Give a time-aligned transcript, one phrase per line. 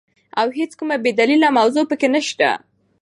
[0.39, 2.49] او هيڅ کومه بي دليله موضوع په کي نسته،